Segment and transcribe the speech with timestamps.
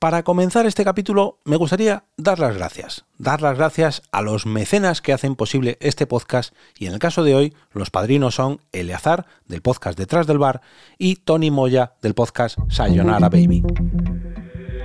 [0.00, 3.04] Para comenzar este capítulo me gustaría dar las gracias.
[3.18, 7.22] Dar las gracias a los mecenas que hacen posible este podcast y en el caso
[7.22, 10.62] de hoy los padrinos son Eleazar del podcast Detrás del Bar
[10.96, 13.62] y Tony Moya del podcast Sayonara Baby.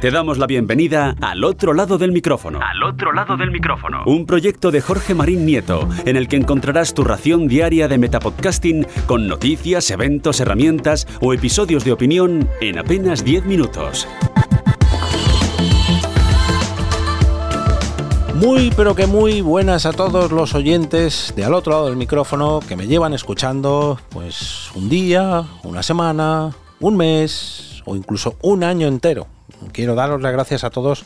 [0.01, 2.59] Te damos la bienvenida al otro lado del micrófono.
[2.61, 4.03] Al otro lado del micrófono.
[4.05, 8.85] Un proyecto de Jorge Marín Nieto, en el que encontrarás tu ración diaria de metapodcasting
[9.07, 14.09] con noticias, eventos, herramientas o episodios de opinión en apenas 10 minutos.
[18.35, 22.59] Muy pero que muy buenas a todos los oyentes de al otro lado del micrófono
[22.59, 28.87] que me llevan escuchando pues un día, una semana, un mes o incluso un año
[28.87, 29.27] entero.
[29.71, 31.05] Quiero daros las gracias a todos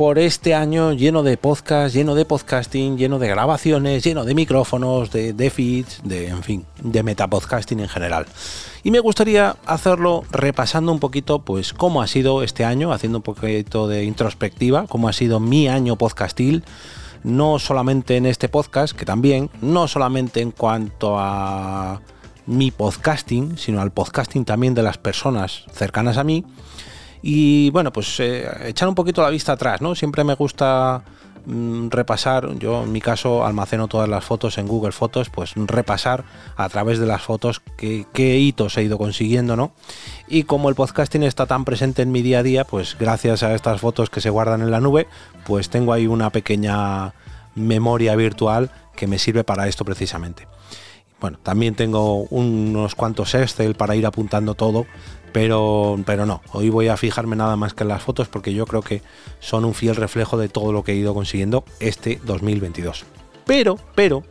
[0.00, 5.10] por este año lleno de podcast, lleno de podcasting, lleno de grabaciones, lleno de micrófonos,
[5.10, 8.24] de, feeds, de, en fin, de metapodcasting en general.
[8.82, 13.22] Y me gustaría hacerlo repasando un poquito, pues, cómo ha sido este año, haciendo un
[13.22, 16.64] poquito de introspectiva, cómo ha sido mi año podcastil,
[17.22, 22.00] no solamente en este podcast, que también, no solamente en cuanto a
[22.46, 26.46] mi podcasting, sino al podcasting también de las personas cercanas a mí.
[27.22, 29.94] Y bueno, pues eh, echar un poquito la vista atrás, ¿no?
[29.94, 31.02] Siempre me gusta
[31.44, 36.24] mm, repasar, yo en mi caso almaceno todas las fotos en Google Fotos, pues repasar
[36.56, 39.72] a través de las fotos qué, qué hitos he ido consiguiendo, ¿no?
[40.28, 43.54] Y como el podcasting está tan presente en mi día a día, pues gracias a
[43.54, 45.06] estas fotos que se guardan en la nube,
[45.44, 47.12] pues tengo ahí una pequeña
[47.54, 50.46] memoria virtual que me sirve para esto precisamente.
[51.20, 54.86] Bueno, también tengo unos cuantos Excel para ir apuntando todo,
[55.32, 58.66] pero, pero no, hoy voy a fijarme nada más que en las fotos porque yo
[58.66, 59.02] creo que
[59.38, 63.04] son un fiel reflejo de todo lo que he ido consiguiendo este 2022.
[63.44, 64.22] Pero, pero,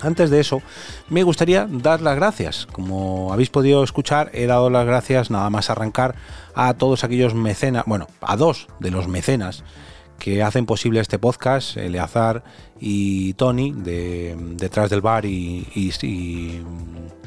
[0.00, 0.62] antes de eso,
[1.08, 2.66] me gustaría dar las gracias.
[2.70, 6.14] Como habéis podido escuchar, he dado las gracias nada más arrancar
[6.54, 9.64] a todos aquellos mecenas, bueno, a dos de los mecenas
[10.18, 12.44] que hacen posible este podcast, Eleazar
[12.80, 16.62] y Tony, de detrás del bar y, y, y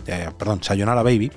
[0.08, 1.32] eh, perdón, Sayonara Baby.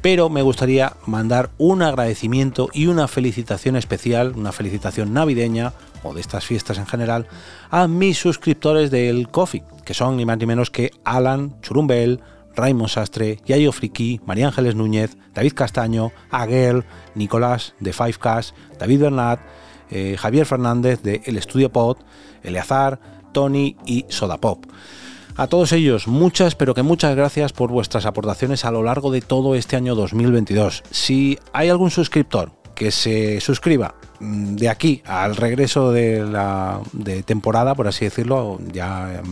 [0.00, 5.72] Pero me gustaría mandar un agradecimiento y una felicitación especial, una felicitación navideña
[6.04, 7.26] o de estas fiestas en general,
[7.70, 12.20] a mis suscriptores del Coffee, que son ni más ni menos que Alan Churumbel,
[12.54, 16.84] Raymond Sastre, Yayo Friki, María Ángeles Núñez, David Castaño, Aguel,
[17.14, 19.40] Nicolás de Fivecast, David Bernat,
[19.90, 21.98] eh, Javier Fernández de El Estudio Pod,
[22.42, 23.00] Eleazar,
[23.32, 24.64] Tony y Soda Pop.
[25.36, 29.20] A todos ellos, muchas, pero que muchas gracias por vuestras aportaciones a lo largo de
[29.20, 30.82] todo este año 2022.
[30.90, 37.22] Si hay algún suscriptor que se suscriba mm, de aquí al regreso de la de
[37.22, 39.22] temporada, por así decirlo, ya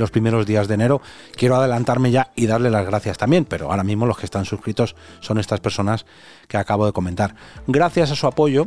[0.00, 1.00] los primeros días de enero.
[1.36, 4.96] Quiero adelantarme ya y darle las gracias también, pero ahora mismo los que están suscritos
[5.20, 6.06] son estas personas
[6.48, 7.36] que acabo de comentar.
[7.68, 8.66] Gracias a su apoyo,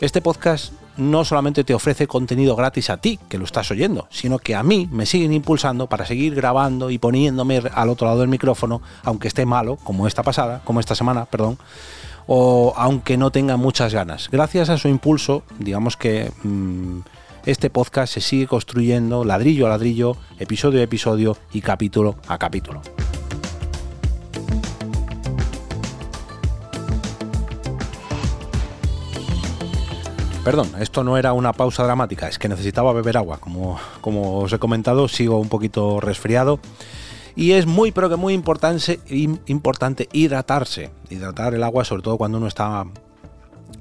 [0.00, 4.38] este podcast no solamente te ofrece contenido gratis a ti, que lo estás oyendo, sino
[4.38, 8.28] que a mí me siguen impulsando para seguir grabando y poniéndome al otro lado del
[8.28, 11.58] micrófono, aunque esté malo, como esta pasada, como esta semana, perdón,
[12.26, 14.28] o aunque no tenga muchas ganas.
[14.30, 17.00] Gracias a su impulso, digamos que mmm,
[17.46, 22.80] este podcast se sigue construyendo ladrillo a ladrillo, episodio a episodio y capítulo a capítulo.
[30.42, 33.38] Perdón, esto no era una pausa dramática, es que necesitaba beber agua.
[33.38, 33.78] Como,
[34.40, 36.60] os he comentado, sigo un poquito resfriado.
[37.34, 39.00] Y es muy, pero que muy importante,
[39.46, 40.90] importante hidratarse.
[41.08, 42.84] Hidratar el agua, sobre todo cuando uno está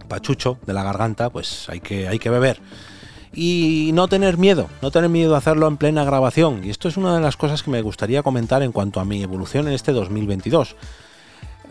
[0.07, 2.61] pachucho de la garganta, pues hay que, hay que beber
[3.33, 6.63] y no tener miedo, no tener miedo de hacerlo en plena grabación.
[6.63, 9.23] Y esto es una de las cosas que me gustaría comentar en cuanto a mi
[9.23, 10.75] evolución en este 2022.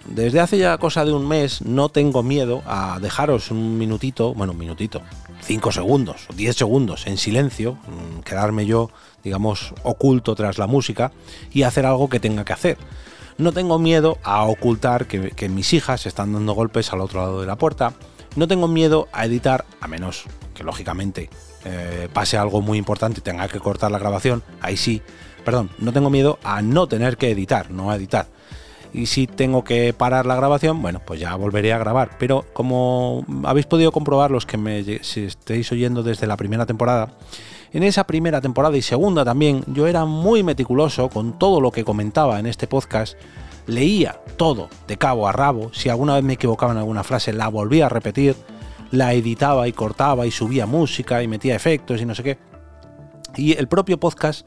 [0.06, 4.52] Desde hace ya cosa de un mes no tengo miedo a dejaros un minutito, bueno,
[4.52, 5.00] un minutito,
[5.42, 8.90] 5 segundos o 10 segundos en silencio, mm, quedarme yo,
[9.22, 11.12] digamos, oculto tras la música
[11.52, 12.78] y hacer algo que tenga que hacer.
[13.38, 17.46] No tengo miedo a ocultar que mis hijas están dando golpes al otro lado de
[17.46, 17.94] la puerta.
[18.36, 20.24] No tengo miedo a editar, a menos
[20.54, 21.30] que lógicamente
[21.64, 25.02] eh, pase algo muy importante y tenga que cortar la grabación, ahí sí,
[25.44, 28.26] perdón, no tengo miedo a no tener que editar, no a editar.
[28.94, 32.18] Y si tengo que parar la grabación, bueno, pues ya volveré a grabar.
[32.18, 37.14] Pero como habéis podido comprobar los que me si estéis oyendo desde la primera temporada,
[37.72, 41.84] en esa primera temporada y segunda también, yo era muy meticuloso con todo lo que
[41.84, 43.16] comentaba en este podcast.
[43.66, 45.72] Leía todo de cabo a rabo.
[45.72, 48.36] Si alguna vez me equivocaba en alguna frase, la volvía a repetir
[48.92, 52.38] la editaba y cortaba y subía música y metía efectos y no sé qué.
[53.36, 54.46] Y el propio podcast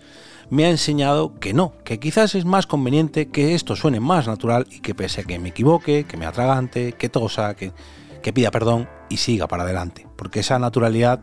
[0.49, 4.67] me ha enseñado que no, que quizás es más conveniente que esto suene más natural
[4.69, 7.73] y que pese a que me equivoque, que me atragante, que tosa, que,
[8.21, 11.21] que pida perdón y siga para adelante, porque esa naturalidad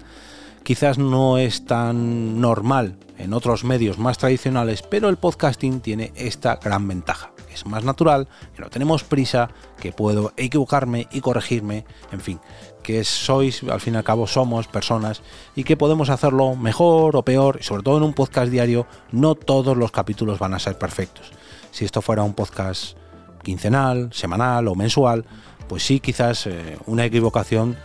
[0.64, 6.56] quizás no es tan normal en otros medios más tradicionales, pero el podcasting tiene esta
[6.56, 7.32] gran ventaja.
[7.52, 12.40] Es más natural, que no tenemos prisa, que puedo equivocarme y corregirme, en fin,
[12.82, 15.22] que sois, al fin y al cabo somos personas
[15.56, 19.34] y que podemos hacerlo mejor o peor, y sobre todo en un podcast diario, no
[19.34, 21.30] todos los capítulos van a ser perfectos.
[21.70, 22.96] Si esto fuera un podcast
[23.42, 25.24] quincenal, semanal o mensual,
[25.68, 27.76] pues sí, quizás eh, una equivocación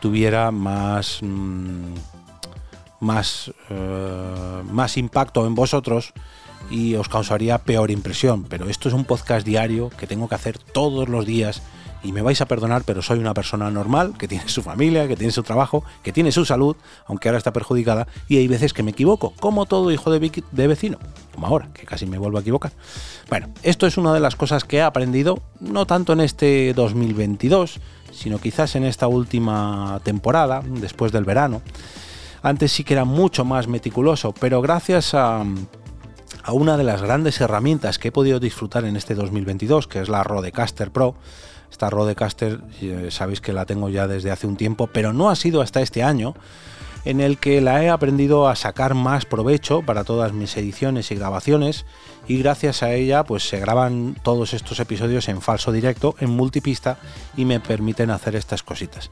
[0.00, 1.18] tuviera más...
[1.22, 1.94] Mm,
[3.00, 6.12] más, eh, más impacto en vosotros
[6.70, 8.44] y os causaría peor impresión.
[8.44, 11.62] Pero esto es un podcast diario que tengo que hacer todos los días
[12.04, 15.16] y me vais a perdonar, pero soy una persona normal, que tiene su familia, que
[15.16, 18.82] tiene su trabajo, que tiene su salud, aunque ahora está perjudicada, y hay veces que
[18.82, 20.98] me equivoco, como todo hijo de, vecino,
[21.32, 22.72] como ahora, que casi me vuelvo a equivocar.
[23.30, 27.80] Bueno, esto es una de las cosas que he aprendido, no tanto en este 2022,
[28.12, 31.62] sino quizás en esta última temporada, después del verano,
[32.44, 35.42] antes sí que era mucho más meticuloso, pero gracias a,
[36.52, 40.22] una de las grandes herramientas que he podido disfrutar en este 2022, que es la
[40.22, 41.14] Rodecaster Pro,
[41.74, 45.34] esta Rodecaster eh, sabéis que la tengo ya desde hace un tiempo, pero no ha
[45.34, 46.34] sido hasta este año
[47.04, 51.16] en el que la he aprendido a sacar más provecho para todas mis ediciones y
[51.16, 51.84] grabaciones
[52.28, 56.96] y gracias a ella pues se graban todos estos episodios en falso directo, en multipista
[57.36, 59.10] y me permiten hacer estas cositas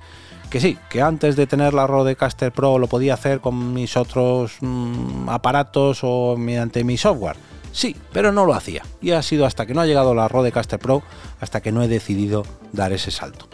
[0.48, 4.58] que sí, que antes de tener la Rodecaster Pro lo podía hacer con mis otros
[4.60, 7.36] mm, aparatos o mediante mi software.
[7.72, 8.82] Sí, pero no lo hacía.
[9.00, 11.02] Y ha sido hasta que no ha llegado la Rodecaster Pro
[11.40, 13.48] hasta que no he decidido dar ese salto.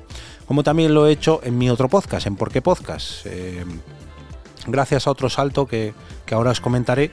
[0.47, 3.27] Como también lo he hecho en mi otro podcast, en Por qué Podcast.
[3.27, 3.65] Eh,
[4.67, 5.95] gracias a otro salto que,
[6.33, 7.13] ahora os comentaré,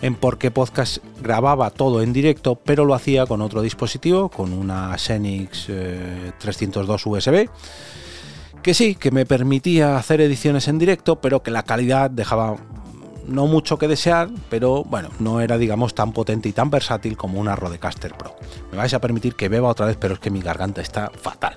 [0.00, 4.52] en Por qué Podcast grababa todo en directo, pero lo hacía con otro dispositivo, con
[4.52, 5.66] una Xenix
[6.38, 7.48] 302 eh, USB
[8.64, 12.56] que sí, que me permitía hacer ediciones en directo, pero que la calidad dejaba
[13.26, 17.40] no mucho que desear, pero bueno, no era digamos tan potente y tan versátil como
[17.40, 18.36] una Rodecaster Pro.
[18.70, 21.54] Me vais a permitir que beba otra vez, pero es que mi garganta está fatal.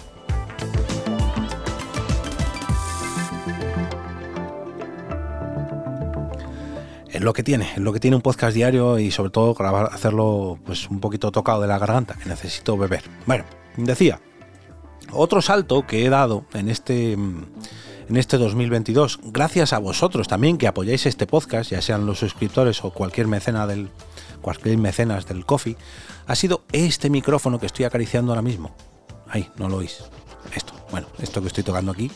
[7.09, 9.89] Es lo que tiene, es lo que tiene un podcast diario y sobre todo grabar,
[9.91, 13.03] hacerlo pues un poquito tocado de la garganta, que necesito beber.
[13.25, 13.43] Bueno,
[13.75, 14.19] decía,
[15.11, 17.17] otro salto que he dado en este,
[18.09, 22.83] en este 2022, gracias a vosotros también que apoyáis este podcast, ya sean los suscriptores
[22.83, 23.89] o cualquier mecena del
[24.41, 25.75] cualquier mecenas del coffee,
[26.25, 28.73] ha sido este micrófono que estoy acariciando ahora mismo.
[29.27, 30.03] Ahí, no lo oís.
[30.55, 32.09] Esto, bueno, esto que estoy tocando aquí.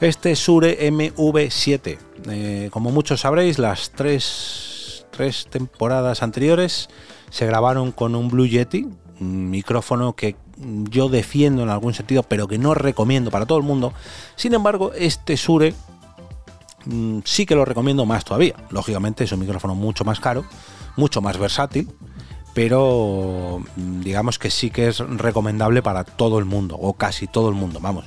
[0.00, 1.98] Este Sure MV7.
[2.28, 6.88] Eh, como muchos sabréis, las tres, tres temporadas anteriores
[7.30, 8.86] se grabaron con un Blue Yeti,
[9.20, 13.64] un micrófono que yo defiendo en algún sentido, pero que no recomiendo para todo el
[13.64, 13.92] mundo.
[14.36, 15.74] Sin embargo, este Sure
[16.84, 18.54] mm, sí que lo recomiendo más todavía.
[18.70, 20.44] Lógicamente es un micrófono mucho más caro,
[20.96, 21.88] mucho más versátil,
[22.54, 27.48] pero mm, digamos que sí que es recomendable para todo el mundo, o casi todo
[27.48, 28.06] el mundo, vamos.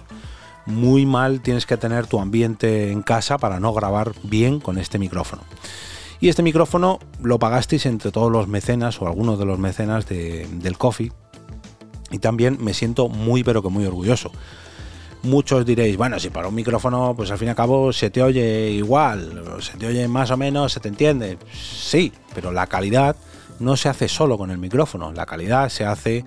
[0.66, 5.00] Muy mal tienes que tener tu ambiente en casa para no grabar bien con este
[5.00, 5.44] micrófono.
[6.22, 10.78] Y este micrófono lo pagasteis entre todos los mecenas o algunos de los mecenas del
[10.78, 11.14] coffee,
[12.12, 14.32] y también me siento muy pero que muy orgulloso.
[15.22, 18.24] Muchos diréis, bueno, si para un micrófono, pues al fin y al cabo se te
[18.24, 21.38] oye igual, se te oye más o menos, se te entiende.
[21.52, 23.18] Sí, pero la calidad
[23.60, 26.24] no se hace solo con el micrófono, la calidad se hace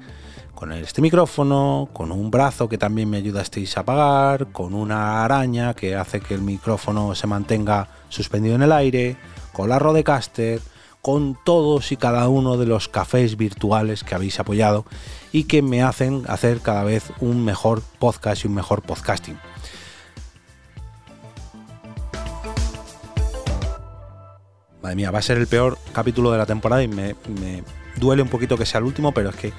[0.54, 5.74] con este micrófono, con un brazo que también me ayudasteis a apagar, con una araña
[5.74, 9.16] que hace que el micrófono se mantenga suspendido en el aire,
[9.52, 10.60] con la Rodecaster,
[11.02, 14.86] con todos y cada uno de los cafés virtuales que habéis apoyado
[15.32, 19.36] y que me hacen hacer cada vez un mejor podcast y un mejor podcasting.
[24.80, 27.14] Madre mía, va a ser el peor capítulo de la temporada y me,
[27.96, 29.52] duele un poquito que sea el último, pero es que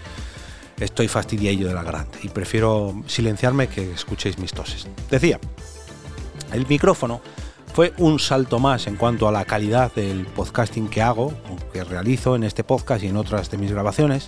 [0.80, 4.88] estoy fastidiado de la garganta y prefiero silenciarme que escuchéis mis toses.
[5.10, 5.40] Decía,
[6.54, 7.22] el micrófono
[7.74, 11.34] fue un salto más en cuanto a la calidad del podcasting que hago,
[11.74, 14.28] que realizo en este podcast y en otras de mis grabaciones.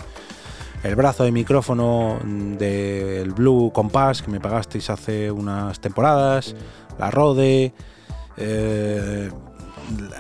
[0.84, 6.56] El brazo de micrófono del Blue Compass que me pagasteis hace unas temporadas,
[6.98, 7.72] la Rode,
[8.38, 9.30] eh,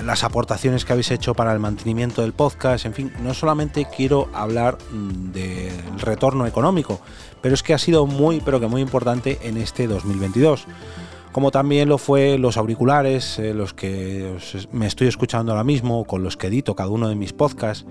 [0.04, 4.30] las aportaciones que habéis hecho para el mantenimiento del podcast, en fin, no solamente quiero
[4.36, 7.02] hablar del retorno económico,
[7.42, 10.68] pero es que ha sido muy, pero que muy importante en este 2022
[11.36, 14.38] como también lo fue los auriculares, eh, los que
[14.72, 17.86] me estoy escuchando ahora mismo, con los que edito cada uno de mis podcasts,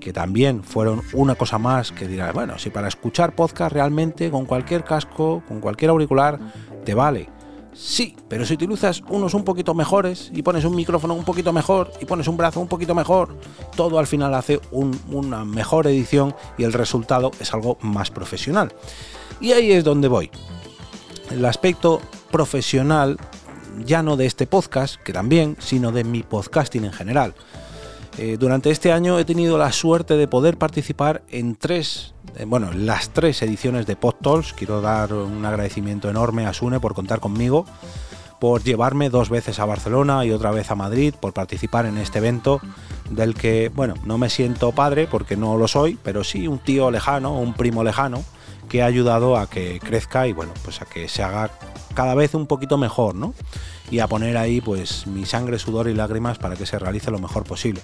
[0.00, 4.46] que también fueron una cosa más que dirás, bueno, si para escuchar podcast realmente con
[4.46, 6.40] cualquier casco, con cualquier auricular,
[6.84, 7.28] te vale.
[7.72, 11.92] Sí, pero si utilizas unos un poquito mejores y pones un micrófono un poquito mejor
[12.00, 13.36] y pones un brazo un poquito mejor,
[13.76, 18.72] todo al final hace una mejor edición y el resultado es algo más profesional.
[19.40, 20.32] Y ahí es donde voy.
[21.30, 23.18] El aspecto profesional,
[23.84, 27.34] ya no de este podcast, que también, sino de mi podcasting en general.
[28.16, 32.72] Eh, durante este año he tenido la suerte de poder participar en tres, eh, bueno,
[32.72, 34.54] las tres ediciones de PodTalks.
[34.54, 37.64] Quiero dar un agradecimiento enorme a Sune por contar conmigo,
[38.40, 42.18] por llevarme dos veces a Barcelona y otra vez a Madrid, por participar en este
[42.18, 42.60] evento
[43.10, 46.90] del que, bueno, no me siento padre porque no lo soy, pero sí un tío
[46.90, 48.24] lejano, un primo lejano,
[48.68, 51.50] que ha ayudado a que crezca y, bueno, pues a que se haga
[51.94, 53.34] cada vez un poquito mejor, ¿no?
[53.90, 57.18] y a poner ahí pues mi sangre, sudor y lágrimas para que se realice lo
[57.18, 57.80] mejor posible.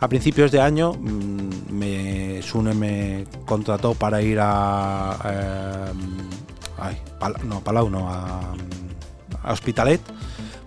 [0.00, 5.92] A principios de año mm, me, Sune me contrató para ir a...
[7.44, 8.54] No, Palau, no, a,
[9.44, 10.00] Hospitalet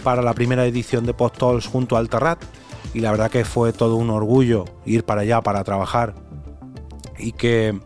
[0.04, 2.42] para la primera edición de Talks junto al Terrat
[2.94, 6.16] y la verdad que fue todo un orgullo ir para allá para trabajar
[7.18, 7.80] y que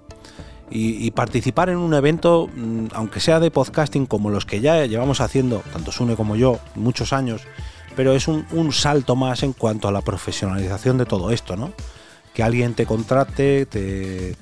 [0.74, 5.20] y, participar en un evento, mm, aunque sea de podcasting como los que ya llevamos
[5.20, 7.42] haciendo, tanto Sune como yo, muchos años,
[7.96, 11.74] pero es un, salto más en cuanto a la profesionalización de todo esto, ¿no?
[12.34, 14.38] Que alguien te contrate, te,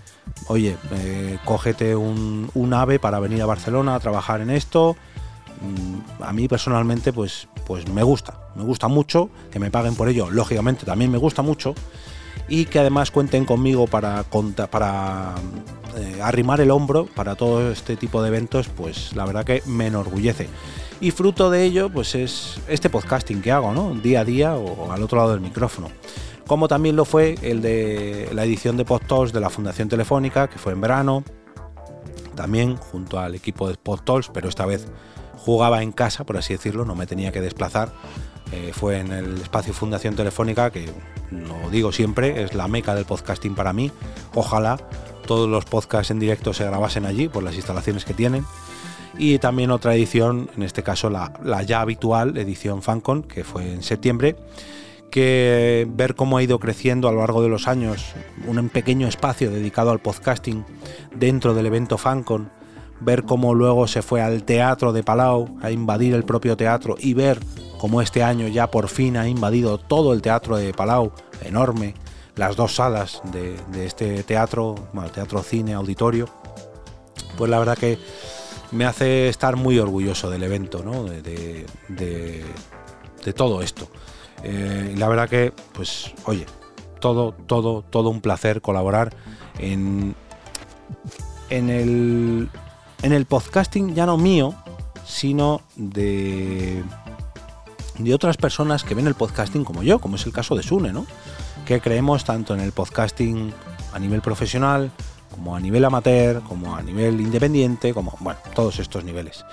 [0.48, 4.96] oye, eh, cógete un, un, ave para venir a Barcelona a trabajar en esto.
[5.62, 10.08] Mm, a mí personalmente, pues, pues me gusta, me gusta mucho que me paguen por
[10.08, 10.30] ello.
[10.30, 11.74] Lógicamente, también me gusta mucho
[12.50, 14.26] y que además cuenten conmigo para,
[15.98, 19.88] eh, arrimar el hombro para todo este tipo de eventos, pues la verdad que me
[19.88, 20.50] enorgullece.
[21.02, 23.94] Y fruto de ello, pues es este podcasting que hago, ¿no?
[23.96, 25.90] Día a día o al otro lado del micrófono.
[26.46, 30.58] Como también lo fue el de la edición de PodTalks de la Fundación Telefónica, que
[30.58, 31.24] fue en verano,
[32.36, 34.88] también junto al equipo de PodTalks, pero esta vez
[35.38, 37.94] jugaba en casa, por así decirlo, no me tenía que desplazar.
[38.52, 40.90] Eh, fue en el espacio Fundación Telefónica, que
[41.32, 43.92] lo digo siempre, es la meca del podcasting para mí.
[44.34, 44.78] Ojalá
[45.26, 48.46] todos los podcasts en directo se grabasen allí por las instalaciones que tienen.
[49.18, 51.34] Y también otra edición, en este caso la,
[51.64, 54.36] ya habitual edición Fancon, que fue en septiembre,
[55.12, 58.14] que ver cómo ha ido creciendo a lo largo de los años
[58.48, 60.64] un pequeño espacio dedicado al podcasting
[61.16, 62.50] dentro del evento Fancon,
[63.02, 67.14] ver cómo luego se fue al teatro de Palau a invadir el propio teatro y
[67.14, 67.40] ver
[67.78, 71.12] cómo este año ya por fin ha invadido todo el teatro de Palau,
[71.44, 71.94] enorme,
[72.36, 76.30] las dos salas de, este teatro, bueno, teatro, cine, auditorio,
[77.38, 77.98] pues la verdad que
[78.72, 81.04] me hace estar muy orgulloso del evento, ¿no?
[81.04, 81.66] de,
[83.36, 83.88] todo esto.
[84.44, 86.46] Eh, la verdad que, pues, oye,
[87.00, 89.14] todo, todo, todo un placer colaborar
[89.60, 90.16] en,
[91.50, 92.50] en el
[93.02, 94.54] en el podcasting ya no mío,
[95.06, 96.84] sino de,
[97.98, 100.92] de otras personas que ven el podcasting como yo, como es el caso de Sune,
[100.92, 101.06] ¿no?
[101.66, 103.54] Que creemos tanto en el podcasting
[103.94, 104.92] a nivel profesional,
[105.32, 109.46] como a nivel amateur, como a nivel independiente, como, bueno, todos estos niveles.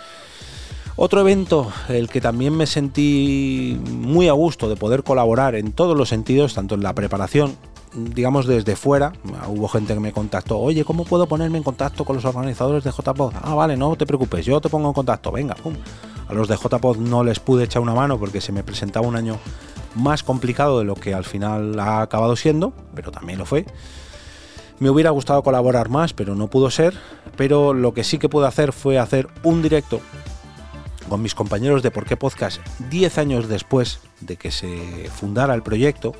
[0.96, 5.96] Otro evento, el que también me sentí muy a gusto de poder colaborar en todos
[5.96, 7.54] los sentidos, tanto en la preparación
[7.96, 9.12] digamos, desde fuera,
[9.48, 12.90] hubo gente que me contactó, oye, ¿cómo puedo ponerme en contacto con los organizadores de
[12.90, 13.32] JPod?
[13.42, 15.74] Ah, vale, no te preocupes, yo te pongo en contacto, venga, pum.
[16.28, 19.16] A los de JPod no les pude echar una mano porque se me presentaba un
[19.16, 19.38] año
[19.94, 23.64] más complicado de lo que al final ha acabado siendo, pero también lo fue.
[24.78, 26.94] Me hubiera gustado colaborar más, pero no pudo ser.
[27.36, 30.00] Pero lo que sí que pude hacer fue hacer un directo
[31.08, 32.60] con mis compañeros de Por qué Podcast
[32.90, 36.12] 10 años después de que se fundara el proyecto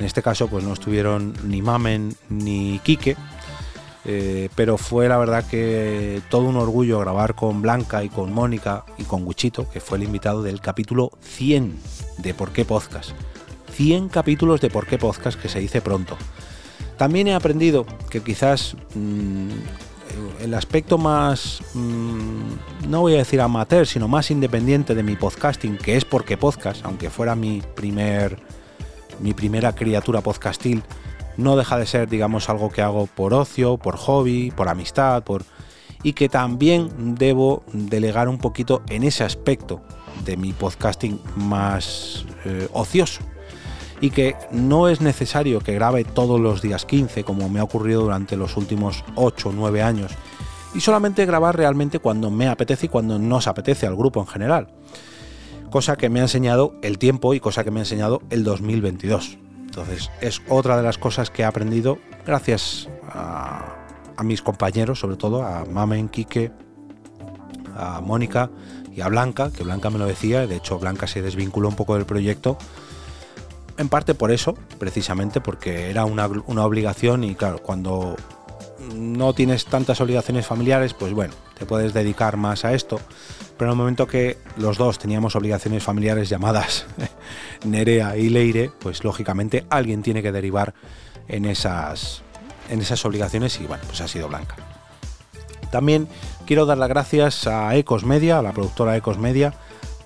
[0.00, 3.18] en este caso, pues no estuvieron ni Mamen ni Quique,
[4.06, 8.86] eh, pero fue la verdad que todo un orgullo grabar con Blanca y con Mónica
[8.96, 11.78] y con Guchito, que fue el invitado del capítulo 100
[12.16, 13.10] de Por qué Podcast.
[13.74, 16.16] 100 capítulos de Por qué Podcast que se dice pronto.
[16.96, 19.50] También he aprendido que quizás mm,
[20.40, 25.76] el aspecto más, mm, no voy a decir amateur, sino más independiente de mi podcasting,
[25.76, 28.38] que es Por qué Podcast, aunque fuera mi primer
[29.20, 30.82] mi primera criatura podcastil,
[31.36, 35.44] no deja de ser, digamos, algo que hago por ocio, por hobby, por amistad, por
[36.02, 39.82] y que también debo delegar un poquito en ese aspecto
[40.24, 43.20] de mi podcasting más eh, ocioso.
[44.00, 48.02] Y que no es necesario que grabe todos los días 15 como me ha ocurrido
[48.02, 50.12] durante los últimos 8 o 9 años
[50.74, 54.68] y solamente grabar realmente cuando me apetece y cuando nos apetece al grupo en general
[55.70, 59.38] cosa que me ha enseñado el tiempo y cosa que me ha enseñado el 2022.
[59.60, 63.76] Entonces es otra de las cosas que he aprendido gracias a,
[64.22, 66.52] mis compañeros, sobre todo a Mamen, Quique,
[67.74, 68.50] a Mónica
[68.94, 71.94] y a Blanca, que Blanca me lo decía, de hecho Blanca se desvinculó un poco
[71.94, 72.58] del proyecto,
[73.78, 78.14] en parte por eso, precisamente porque era una, una obligación y claro, cuando
[78.94, 83.00] no tienes tantas obligaciones familiares, pues bueno, te puedes dedicar más a esto.
[83.60, 86.86] Pero en el momento que los dos teníamos obligaciones familiares llamadas
[87.66, 90.72] Nerea y Leire, pues lógicamente alguien tiene que derivar
[91.28, 92.22] en esas,
[92.70, 94.56] en esas obligaciones y bueno, pues ha sido Blanca.
[95.70, 96.08] También
[96.46, 99.52] quiero dar las gracias a Ecos Media, a la productora Ecos Media,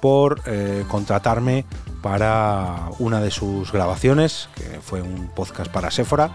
[0.01, 1.65] por eh, contratarme
[2.03, 6.35] para una de sus grabaciones, que fue un podcast para Sephora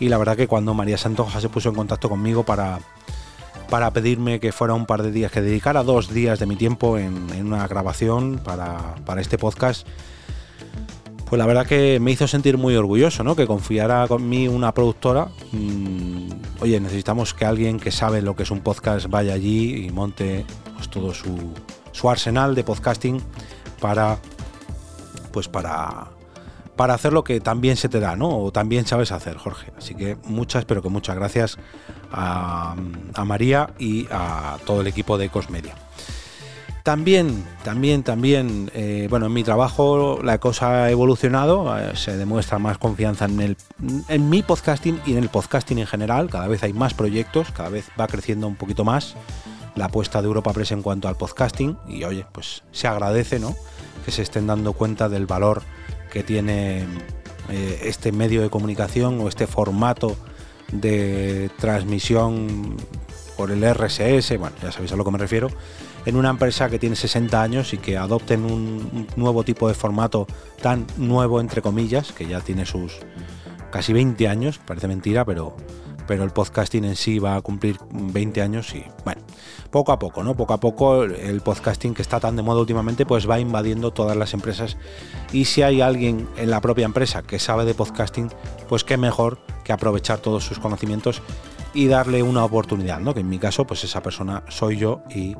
[0.00, 2.80] y la verdad que cuando María Santoja se puso en contacto conmigo para,
[3.68, 6.98] para pedirme que fuera un par de días, que dedicara dos días de mi tiempo
[6.98, 9.86] en, una grabación para, este podcast,
[11.28, 13.34] pues la verdad que me hizo sentir muy orgulloso, ¿no?
[13.34, 15.28] Que confiara con mí una productora.
[15.52, 16.28] Mm,
[16.60, 20.44] oye, necesitamos que alguien que sabe lo que es un podcast vaya allí y monte
[20.76, 21.36] pues, todo su,
[21.90, 23.20] su arsenal de podcasting
[23.80, 24.18] para
[25.32, 26.15] pues para
[26.76, 28.38] para hacer lo que también se te da, ¿no?
[28.38, 29.72] O también sabes hacer, Jorge.
[29.76, 31.58] Así que muchas, pero que muchas gracias
[32.12, 32.76] a,
[33.24, 35.74] María y a todo el equipo de Cosmedia.
[36.82, 42.60] También, también, también, eh, bueno, en mi trabajo la cosa ha evolucionado, eh, se demuestra
[42.60, 43.56] más confianza en, el,
[44.06, 47.70] en mi podcasting y en el podcasting en general, cada vez hay más proyectos, cada
[47.70, 49.16] vez va creciendo un poquito más
[49.74, 53.56] la apuesta de Europa Press en cuanto al podcasting y oye, pues se agradece, ¿no?
[54.04, 55.62] Que se estén dando cuenta del valor
[56.16, 56.86] que tiene
[57.50, 60.16] eh, este medio de comunicación o este formato
[60.72, 62.74] de transmisión
[63.36, 65.50] por el RSS, bueno, ya sabéis a lo que me refiero,
[66.06, 70.26] en una empresa que tiene 60 años y que adopten un nuevo tipo de formato
[70.62, 72.94] tan nuevo, entre comillas, que ya tiene sus
[73.70, 75.54] casi 20 años, parece mentira, pero
[76.06, 79.20] pero el podcasting en sí va a cumplir 20 años y bueno,
[79.70, 80.34] poco a poco, ¿no?
[80.36, 84.16] Poco a poco el podcasting que está tan de moda últimamente pues va invadiendo todas
[84.16, 84.76] las empresas
[85.32, 88.30] y si hay alguien en la propia empresa que sabe de podcasting,
[88.68, 91.22] pues qué mejor que aprovechar todos sus conocimientos
[91.74, 93.14] y darle una oportunidad, ¿no?
[93.14, 95.36] Que en mi caso pues esa persona soy yo y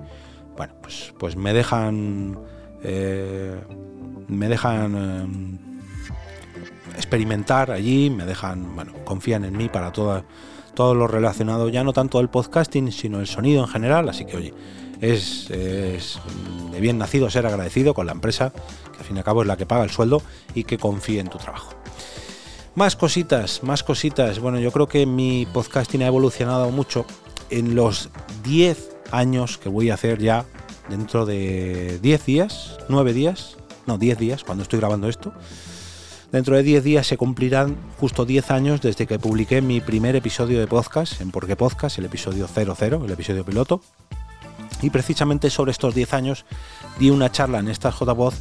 [0.56, 2.38] bueno, pues, pues me dejan...
[2.82, 3.60] Eh,
[4.28, 5.68] me dejan...
[5.72, 5.76] Eh,
[6.96, 10.24] experimentar allí, me dejan, bueno, confían en mí para toda,
[10.76, 14.08] todo lo relacionado ya no tanto el podcasting, sino el sonido en general.
[14.08, 14.54] Así que, oye,
[15.00, 18.52] es, de bien nacido ser agradecido con la empresa,
[18.92, 20.22] que al fin y al cabo es la que paga el sueldo
[20.54, 21.72] y que confíe en tu trabajo.
[22.76, 24.38] Más cositas, más cositas.
[24.38, 27.06] Bueno, yo creo que mi podcasting ha evolucionado mucho
[27.48, 28.10] en los
[28.44, 30.44] 10 años que voy a hacer ya
[30.90, 35.32] dentro de 10 días, 9 días, no, 10 días cuando estoy grabando esto.
[36.32, 40.58] Dentro de 10 días se cumplirán justo 10 años desde que publiqué mi primer episodio
[40.58, 43.80] de podcast en Porque Podcast, el episodio 00, el episodio piloto.
[44.82, 46.44] Y precisamente sobre estos 10 años
[46.98, 48.34] di una charla en esta JPod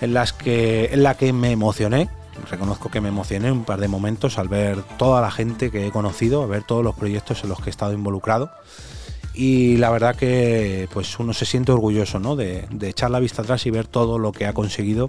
[0.00, 2.08] en, en la que me emocioné.
[2.50, 5.90] Reconozco que me emocioné un par de momentos al ver toda la gente que he
[5.90, 8.50] conocido, a ver todos los proyectos en los que he estado involucrado
[9.38, 12.34] y la verdad que pues uno se siente orgulloso ¿no?
[12.34, 15.08] de, echar la vista atrás y ver todo lo que ha conseguido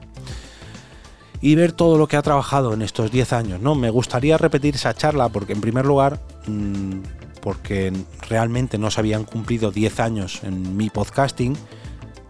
[1.42, 3.62] y ver todo lo que ha trabajado en estos 10 años.
[3.62, 3.76] ¿no?
[3.76, 7.00] Me gustaría repetir esa charla porque en primer lugar, mm,
[7.42, 7.94] porque
[8.28, 11.56] realmente no se habían cumplido 10 años en mi podcasting,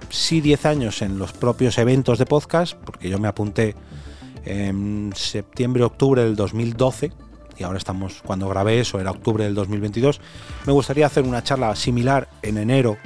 [0.09, 3.75] sí 10 años en los propios eventos de podcast, porque yo me apunté
[4.45, 7.11] en septiembre, octubre del 2012,
[7.57, 10.21] y ahora estamos, cuando grabé eso, era octubre del 2022,
[10.65, 12.97] me gustaría hacer una charla similar en enero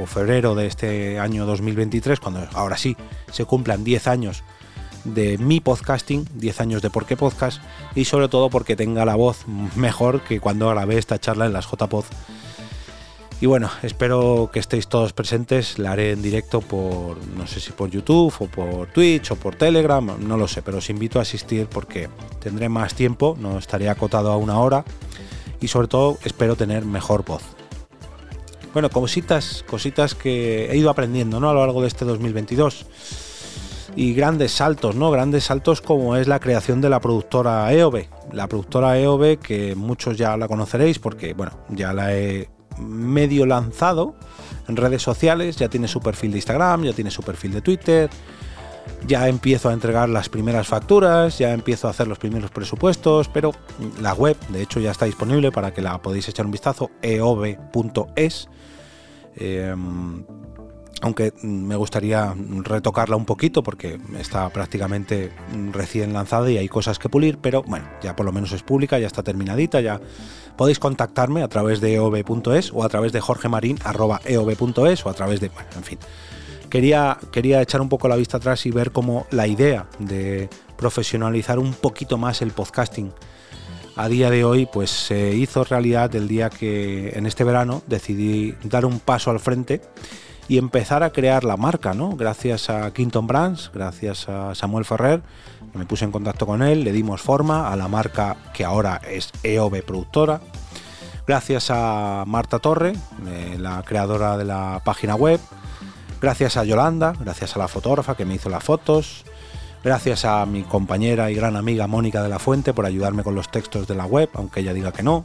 [0.00, 2.96] o febrero de este año 2023, cuando ahora sí
[3.30, 4.44] se cumplan 10 años
[5.14, 7.62] de mi podcasting, 10 años de por qué podcast
[7.94, 11.66] y sobre todo porque tenga la voz mejor que cuando grabé esta charla en las
[11.70, 12.04] JPod.
[13.40, 17.70] Y bueno, espero que estéis todos presentes, la haré en directo por, no sé si
[17.70, 21.22] por YouTube o por Twitch o por Telegram, no lo sé, pero os invito a
[21.22, 22.08] asistir porque
[22.40, 24.84] tendré más tiempo, no estaré acotado a una hora
[25.60, 27.42] y sobre todo espero tener mejor voz.
[28.72, 31.50] Bueno, cositas, cositas que he ido aprendiendo ¿no?
[31.50, 32.86] a lo largo de este 2022
[33.96, 35.10] y grandes saltos, ¿no?
[35.10, 38.04] Grandes saltos como es la creación de la productora EOB.
[38.32, 44.14] La productora EOB que muchos ya la conoceréis porque, bueno, ya la he medio lanzado
[44.68, 48.10] en redes sociales, ya tiene su perfil de Instagram, ya tiene su perfil de Twitter,
[49.06, 53.52] ya empiezo a entregar las primeras facturas, ya empiezo a hacer los primeros presupuestos, pero
[54.02, 58.48] la web, de hecho, ya está disponible para que la podéis echar un vistazo, eob.es.
[61.02, 65.30] aunque me gustaría retocarla un poquito porque está prácticamente
[65.72, 68.98] recién lanzada y hay cosas que pulir, pero bueno, ya por lo menos es pública,
[68.98, 70.00] ya está terminadita, ya
[70.56, 75.48] podéis contactarme a través de eov.es o a través de jorgemarin.eov.es o a través de,
[75.50, 75.98] bueno, en fin.
[76.70, 81.58] Quería, quería echar un poco la vista atrás y ver cómo la idea de profesionalizar
[81.58, 83.12] un poquito más el podcasting
[83.96, 88.54] a día de hoy pues se hizo realidad el día que en este verano decidí
[88.62, 89.80] dar un paso al frente
[90.48, 92.10] y empezar a crear la marca, ¿no?
[92.16, 95.22] Gracias a Quinton Brands, gracias a Samuel Ferrer,
[95.74, 99.30] me puse en contacto con él, le dimos forma a la marca que ahora es
[99.42, 100.40] EOB Productora.
[101.26, 102.94] Gracias a Marta Torre,
[103.26, 105.40] eh, la creadora de la página web.
[106.20, 109.24] Gracias a Yolanda, gracias a la fotógrafa que me hizo las fotos.
[109.82, 113.50] Gracias a mi compañera y gran amiga Mónica de la Fuente por ayudarme con los
[113.50, 115.24] textos de la web, aunque ella diga que no.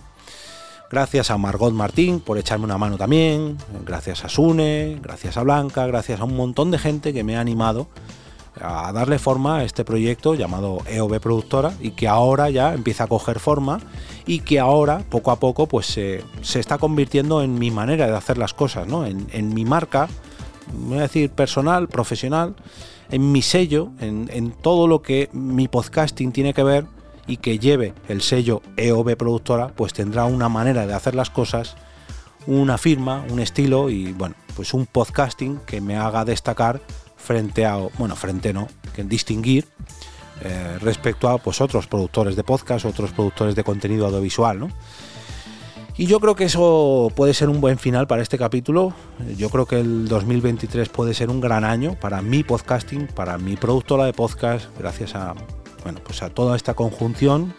[0.92, 3.56] Gracias a Margot Martín por echarme una mano también.
[3.86, 7.40] Gracias a Sune, gracias a Blanca, gracias a un montón de gente que me ha
[7.40, 7.88] animado
[8.60, 13.08] a darle forma a este proyecto llamado EOB Productora y que ahora ya empieza a
[13.08, 13.80] coger forma
[14.26, 18.38] y que ahora poco a poco pues se, está convirtiendo en mi manera de hacer
[18.38, 19.06] las cosas, ¿no?
[19.06, 20.10] en, mi marca,
[20.74, 22.54] voy a decir personal, profesional,
[23.12, 26.86] en mi sello, en todo lo que mi podcasting tiene que ver
[27.32, 31.78] y que lleve el sello EOB Productora, pues tendrá una manera de hacer las cosas,
[32.46, 36.82] una firma, un estilo y bueno, pues un podcasting que me haga destacar
[37.16, 39.66] frente a, bueno, frente no, que distinguir
[40.42, 44.70] eh, respecto a pues otros productores de podcast, otros productores de contenido audiovisual, ¿no?
[45.96, 48.94] Y yo creo que eso puede ser un buen final para este capítulo.
[49.38, 53.56] Yo creo que el 2023 puede ser un gran año para mi podcasting, para mi
[53.56, 55.34] productora de podcast, gracias a
[55.84, 57.54] bueno, pues a toda esta conjunción,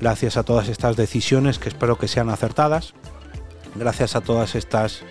[0.00, 2.94] gracias a todas estas decisiones que espero que sean acertadas,
[3.74, 5.02] gracias a todas estas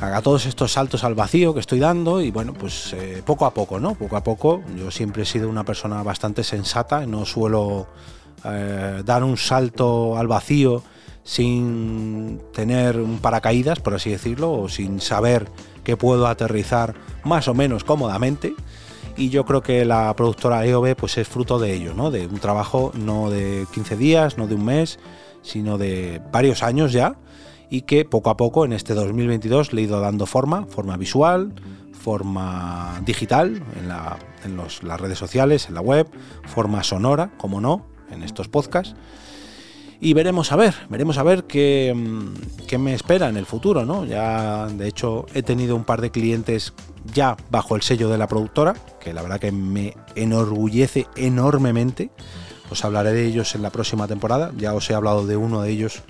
[0.00, 3.52] a todos estos saltos al vacío que estoy dando y bueno, pues eh, poco a
[3.52, 3.94] poco, ¿no?
[3.94, 4.62] Poco a poco.
[4.74, 7.86] Yo siempre he sido una persona bastante sensata, no suelo
[8.44, 10.82] eh, dar un salto al vacío
[11.22, 15.48] sin tener un paracaídas, por así decirlo, o sin saber
[15.84, 18.54] que puedo aterrizar más o menos cómodamente
[19.16, 22.10] y yo creo que la productora EOB pues es fruto de ello, ¿no?
[22.10, 24.98] De un trabajo no de 15 días, no de un mes,
[25.42, 27.16] sino de varios años ya
[27.70, 31.54] y que poco a poco en este 2022 le he ido dando forma, forma visual,
[31.92, 36.08] forma digital en, las redes sociales, en la web,
[36.46, 38.96] forma sonora, como no, en estos podcasts.
[40.02, 43.84] Y veremos a ver, veremos a ver qué, mm, qué, me espera en el futuro,
[43.84, 44.06] ¿no?
[44.06, 46.72] Ya, de hecho, he tenido un par de clientes
[47.12, 52.10] ya bajo el sello de la productora, que la verdad que me enorgullece enormemente.
[52.70, 54.52] Os hablaré de ellos en la próxima temporada.
[54.56, 56.02] Ya os he hablado de uno de ellos,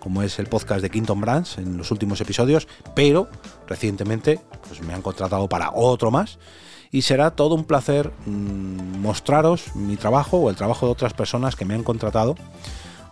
[0.00, 3.28] como es el podcast de Quinton Brands en los últimos episodios, pero
[3.68, 6.40] recientemente pues, me han contratado para otro más.
[6.90, 11.54] Y será todo un placer mm, mostraros mi trabajo o el trabajo de otras personas
[11.54, 12.34] que me han contratado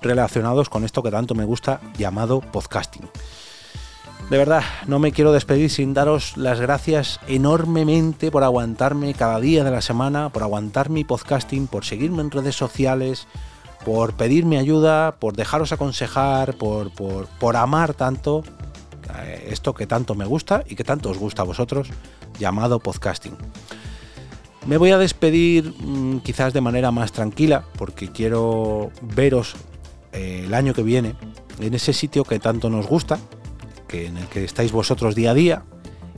[0.04, 3.08] relacionados con esto que tanto me gusta llamado podcasting.
[4.30, 9.64] De verdad, no me quiero despedir sin daros las gracias enormemente por aguantarme cada día
[9.64, 13.26] de la semana, por aguantar mi podcasting, por seguirme en redes sociales,
[13.84, 18.42] por pedirme ayuda, por dejaros aconsejar, por, por, amar tanto
[19.18, 21.90] eh, esto que tanto me gusta y que tanto os gusta a vosotros,
[22.38, 23.36] llamado podcasting.
[24.66, 29.54] Me voy a despedir mm, quizás de manera más tranquila porque quiero veros
[30.14, 31.14] eh, el año que viene
[31.60, 33.18] en ese sitio que tanto nos gusta,
[34.02, 35.62] en el que estáis vosotros día a día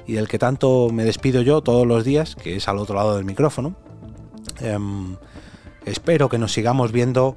[0.07, 3.17] y del que tanto me despido yo todos los días, que es al otro lado
[3.17, 3.77] del micrófono.
[4.61, 5.17] Em,
[5.85, 7.37] espero que nos sigamos viendo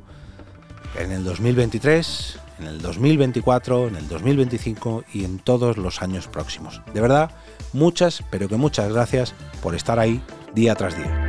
[0.97, 6.81] en el 2023, en el 2024, en el 2025 y en todos los años próximos.
[6.93, 7.31] De verdad,
[7.73, 10.21] muchas, pero que muchas gracias por estar ahí
[10.53, 11.28] día tras día.